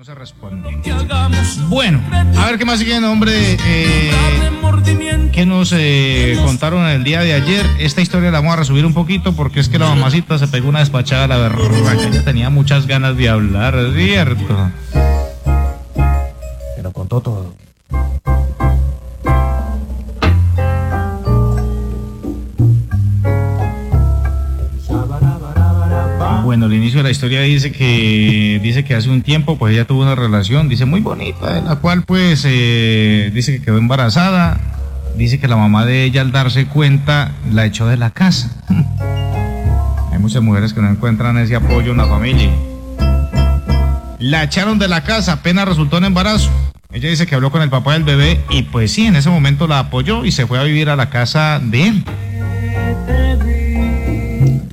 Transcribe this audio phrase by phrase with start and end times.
[0.00, 0.80] No se responde.
[1.68, 2.00] Bueno,
[2.38, 3.58] a ver qué más sigue, hombre.
[3.62, 4.10] Eh,
[5.30, 7.66] ¿Qué nos eh, contaron el día de ayer?
[7.78, 10.70] Esta historia la vamos a resumir un poquito porque es que la mamacita se pegó
[10.70, 11.62] una despachada a la verga.
[12.02, 14.70] Ella tenía muchas ganas de hablar, cierto.
[16.76, 17.54] Pero contó todo.
[26.44, 29.84] Bueno, el inicio de la historia dice que dice que hace un tiempo pues ella
[29.84, 34.58] tuvo una relación, dice muy bonita, en la cual pues eh, dice que quedó embarazada,
[35.16, 38.50] dice que la mamá de ella al darse cuenta la echó de la casa.
[40.12, 42.50] Hay muchas mujeres que no encuentran ese apoyo en la familia.
[44.18, 46.50] La echaron de la casa, apenas resultó en embarazo.
[46.92, 49.68] Ella dice que habló con el papá del bebé y pues sí, en ese momento
[49.68, 52.04] la apoyó y se fue a vivir a la casa de él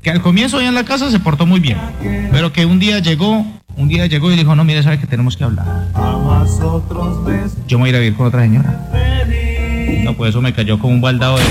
[0.07, 1.77] que al comienzo allá en la casa se portó muy bien,
[2.31, 5.35] pero que un día llegó, un día llegó y dijo, no, mire, sabe que tenemos
[5.35, 5.65] que hablar.
[7.67, 8.87] Yo me voy a ir a vivir con otra señora.
[10.05, 11.43] No, pues eso me cayó como un baldado de...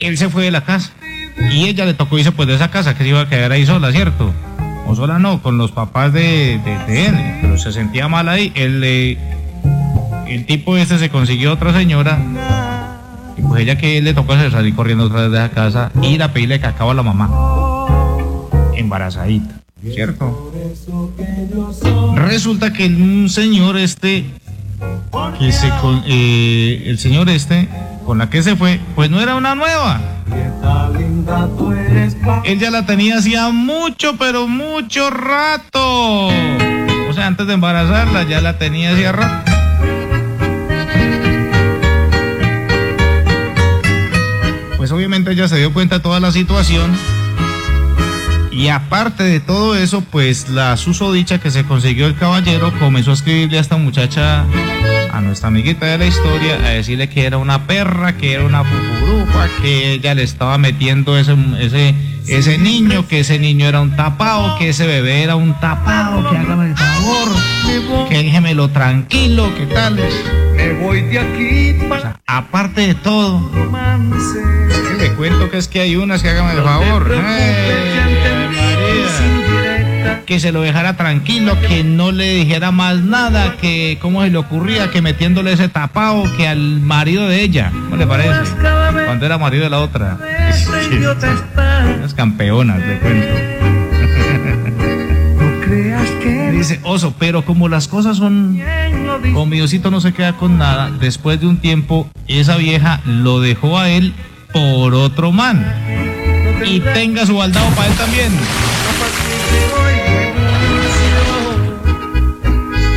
[0.00, 0.92] Él se fue de la casa
[1.50, 3.64] y ella le tocó irse pues de esa casa que se iba a quedar ahí
[3.64, 4.30] sola, ¿cierto?
[4.86, 8.52] O sola no, con los papás de, él, pero se sentía mal ahí.
[8.54, 8.84] Él,
[10.28, 12.18] el tipo este se consiguió otra señora
[13.48, 16.32] pues ella que le tocó hacer salir corriendo otra vez de la casa, ir a
[16.32, 17.30] pedirle cacao a la mamá.
[18.74, 20.52] Embarazadita, ¿cierto?
[22.14, 24.26] Resulta que un señor este,
[25.38, 27.68] que se con, eh, el señor este,
[28.04, 30.00] con la que se fue, pues no era una nueva.
[32.44, 36.28] Él ya la tenía hacía mucho, pero mucho rato.
[36.28, 39.49] O sea, antes de embarazarla ya la tenía hacía rato.
[44.90, 46.90] Pues obviamente ella se dio cuenta de toda la situación.
[48.50, 53.14] Y aparte de todo eso, pues la susodicha que se consiguió el caballero comenzó a
[53.14, 54.44] escribirle a esta muchacha,
[55.12, 58.64] a nuestra amiguita de la historia, a decirle que era una perra, que era una
[58.64, 61.94] fufurupa, que ella le estaba metiendo ese,
[62.26, 66.36] ese niño, que ese niño era un tapado, que ese bebé era un tapado, que
[66.36, 67.28] hágame el favor,
[68.08, 69.98] que déjemelo tranquilo, que tal.
[70.56, 71.76] Me voy de aquí.
[72.26, 73.50] aparte de todo,
[74.98, 77.10] le cuento que es que hay unas que háganme el favor.
[80.30, 84.38] que se lo dejara tranquilo, que no le dijera más nada, que cómo se le
[84.38, 88.52] ocurría, que metiéndole ese tapado, que al marido de ella, ¿cómo le parece?
[89.06, 90.18] Cuando era marido de la otra.
[92.00, 93.26] Unas campeonas, le cuento.
[96.50, 98.58] Dice Oso, pero como las cosas son,
[99.34, 103.78] con Diosito no se queda con nada, después de un tiempo esa vieja lo dejó
[103.78, 104.14] a él
[104.52, 105.62] por otro man.
[106.64, 108.32] Y tenga su baldado para él también.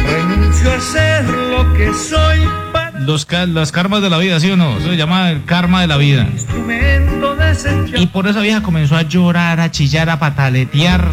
[0.05, 2.39] Renuncio a ser lo que soy.
[2.99, 4.77] Los, las karmas de la vida, ¿sí o no?
[4.77, 6.25] Eso se llama el karma de la vida.
[7.95, 11.11] Y por esa vieja comenzó a llorar, a chillar, a pataletear.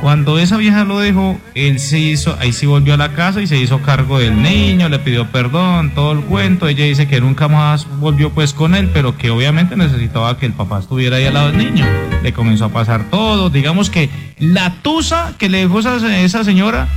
[0.00, 3.46] Cuando esa vieja lo dejó, él se hizo, ahí sí volvió a la casa y
[3.46, 6.68] se hizo cargo del niño, le pidió perdón, todo el cuento.
[6.68, 10.52] Ella dice que nunca más volvió pues con él, pero que obviamente necesitaba que el
[10.52, 11.84] papá estuviera ahí al lado del niño.
[12.22, 13.50] Le comenzó a pasar todo.
[13.50, 16.88] Digamos que la tusa que le dejó esa, esa señora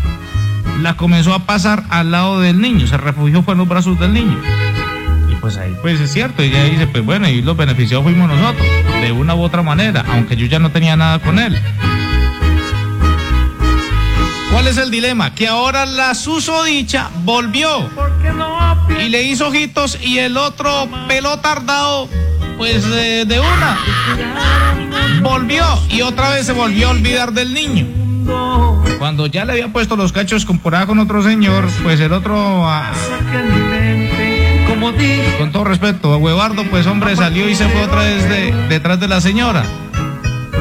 [0.82, 4.14] la comenzó a pasar al lado del niño, se refugió fue en los brazos del
[4.14, 4.38] niño.
[5.40, 8.68] Y pues ahí pues es cierto, ella dice, pues bueno, y los beneficiados fuimos nosotros,
[9.02, 11.58] de una u otra manera, aunque yo ya no tenía nada con él.
[14.52, 15.34] ¿Cuál es el dilema?
[15.34, 17.90] Que ahora la susodicha volvió
[19.00, 22.10] y le hizo ojitos y el otro pelo tardado,
[22.58, 23.78] pues de, una,
[25.22, 27.88] volvió y otra vez se volvió a olvidar del niño.
[28.98, 32.92] Cuando ya le había puesto los cachos comparado con otro señor, pues el otro, ah,
[35.38, 39.00] con todo respeto, a Huevardo, pues hombre salió y se fue otra vez de, detrás
[39.00, 39.64] de la señora.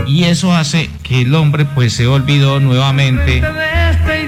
[0.07, 3.43] Y eso hace que el hombre pues se olvidó nuevamente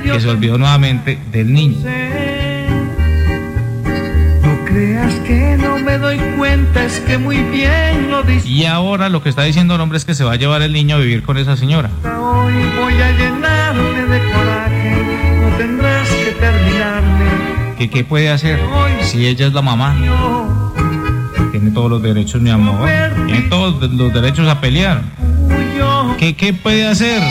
[0.02, 1.78] que se olvidó nuevamente del niño.
[4.42, 8.48] No creas que no me doy cuenta, es que muy bien lo dice.
[8.48, 10.72] Y ahora lo que está diciendo el hombre es que se va a llevar el
[10.72, 11.90] niño a vivir con esa señora.
[12.04, 14.96] Hoy voy a llenarme de coraje,
[15.42, 17.30] no tendrás que terminarme.
[17.78, 18.60] ¿Qué, ¿Qué puede hacer
[19.02, 19.96] si ella es la mamá,
[21.50, 22.88] tiene todos los derechos, mi amor.
[23.26, 25.02] Tiene todos los derechos a pelear.
[26.18, 27.22] ¿Qué, qué puede hacer?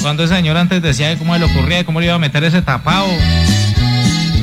[0.00, 3.06] Cuando ese señor antes decía cómo le ocurría, cómo le iba a meter ese tapado.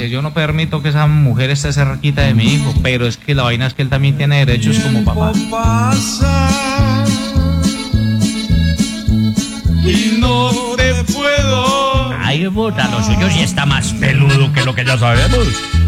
[0.10, 3.44] Yo no permito que esa mujer esté cerquita de mi hijo, pero es que la
[3.44, 5.32] vaina es que él también tiene derechos como papá.
[9.84, 11.69] Y no te puedo
[12.38, 15.48] pregunta, lo suyo sí está más peludo que lo que ya sabemos.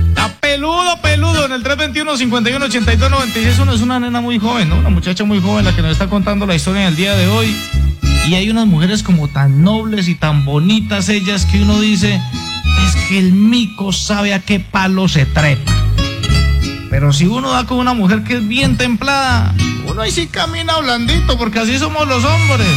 [0.10, 1.46] Está peludo, peludo.
[1.46, 4.78] En el 321-51-82-96 uno es una nena muy joven, ¿no?
[4.78, 7.28] Una muchacha muy joven la que nos está contando la historia en el día de
[7.28, 7.56] hoy.
[8.28, 12.20] Y hay unas mujeres como tan nobles y tan bonitas ellas que uno dice,
[12.88, 15.72] es que el mico sabe a qué palo se trepa.
[16.90, 19.54] Pero si uno da con una mujer que es bien templada,
[19.88, 22.68] uno ahí sí camina blandito, porque así somos los hombres.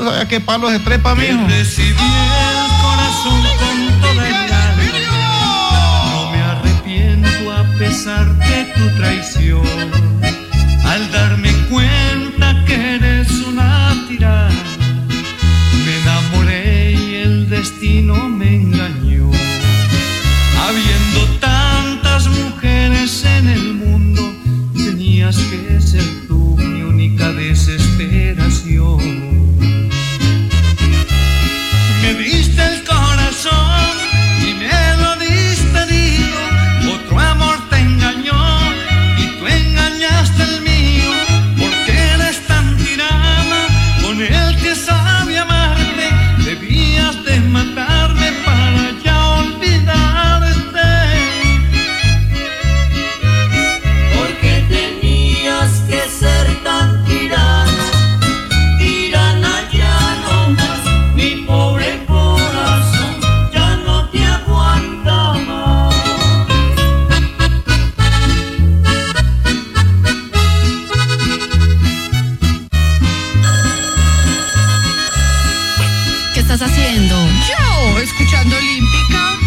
[0.00, 1.46] Uno sabe a qué palo se trepa, mijo.
[1.48, 4.82] Recibí el corazón con toda el alma.
[6.10, 10.13] No me arrepiento a pesar de tu traición.
[76.54, 77.16] estás haciendo?
[77.48, 79.43] Yo, escuchando Olímpica.